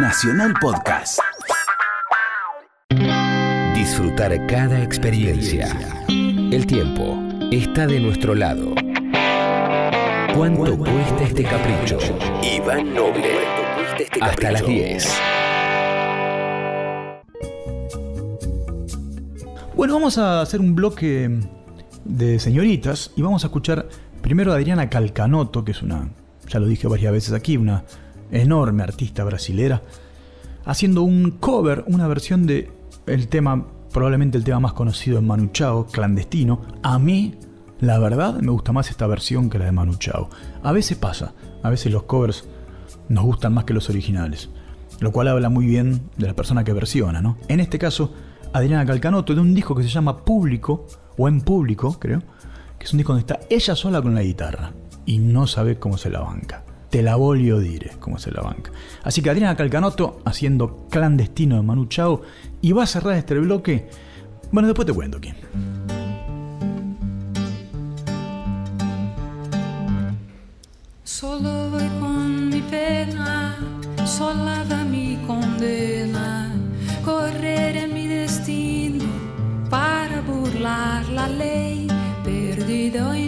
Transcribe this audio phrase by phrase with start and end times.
[0.00, 1.18] Nacional Podcast.
[3.74, 5.76] Disfrutar cada experiencia.
[6.08, 7.18] El tiempo
[7.50, 8.74] está de nuestro lado.
[10.36, 11.98] ¿Cuánto cuesta este capricho?
[12.44, 13.40] Iván Noble.
[14.20, 15.20] Hasta las 10.
[19.74, 21.40] Bueno, vamos a hacer un bloque
[22.04, 23.88] de señoritas y vamos a escuchar
[24.22, 26.08] primero a Adriana Calcanoto, que es una,
[26.46, 27.84] ya lo dije varias veces aquí, una
[28.30, 29.82] enorme artista brasilera,
[30.64, 32.70] haciendo un cover, una versión de
[33.06, 36.62] el tema, probablemente el tema más conocido en Manu Chao, clandestino.
[36.82, 37.36] A mí,
[37.80, 40.28] la verdad, me gusta más esta versión que la de Manu Chao.
[40.62, 42.44] A veces pasa, a veces los covers
[43.08, 44.50] nos gustan más que los originales,
[45.00, 47.38] lo cual habla muy bien de la persona que versiona, ¿no?
[47.48, 48.12] En este caso,
[48.52, 50.86] Adriana Calcanoto de un disco que se llama Público,
[51.16, 52.22] o En Público, creo,
[52.78, 54.72] que es un disco donde está ella sola con la guitarra
[55.04, 56.64] y no sabe cómo se la banca.
[56.90, 58.70] Te la volio dire, como se la banca.
[59.02, 62.22] Así que Adriana Calcanoto haciendo clandestino de Manu Chao
[62.62, 63.88] y va a cerrar este bloque.
[64.50, 65.36] Bueno, después te cuento quién.
[71.04, 73.56] Solo voy con mi pena,
[74.06, 76.54] sola va mi condena,
[77.04, 79.04] correr en mi destino
[79.68, 81.88] para burlar la ley,
[82.22, 83.27] perdido en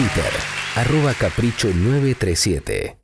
[0.00, 0.32] Twitter,
[0.76, 2.96] arroba capricho 937.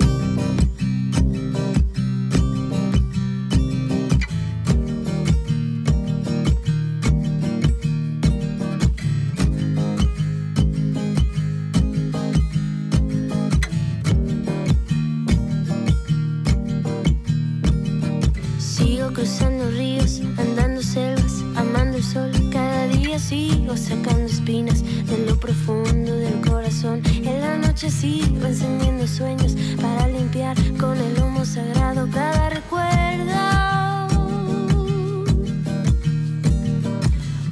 [18.58, 22.32] Sigo cruzando ríos, andando selvas, amando el sol.
[22.50, 26.25] Cada día sigo sacando espinas de lo profundo
[27.86, 33.32] noche sigo encendiendo sueños para limpiar con el humo sagrado cada recuerdo.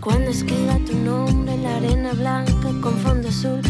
[0.00, 3.60] Cuando escriba tu nombre en la arena blanca con fondo azul,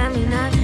[0.00, 0.59] caminar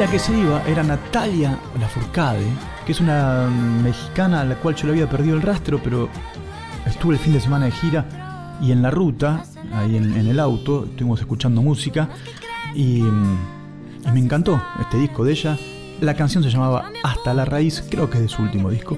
[0.00, 2.46] la que se iba era Natalia Lafourcade,
[2.86, 3.50] que es una
[3.82, 6.08] mexicana a la cual yo le había perdido el rastro, pero
[6.86, 9.44] estuve el fin de semana de gira y en la ruta,
[9.74, 12.08] ahí en, el auto, estuvimos escuchando música
[12.74, 13.38] y, mm,
[14.06, 15.58] y me encantó este disco de ella.
[16.00, 18.96] La canción se llamaba Hasta la Raíz, creo que es de su último disco.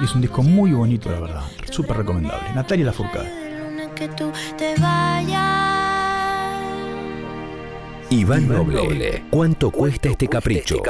[0.00, 1.42] Y es un disco muy bonito, la verdad.
[1.68, 2.52] Súper recomendable.
[2.54, 3.28] Natalia Lafourcade.
[3.96, 4.08] que.
[8.18, 9.22] Iván Noble.
[9.30, 10.82] ¿Cuánto cuesta este capricho?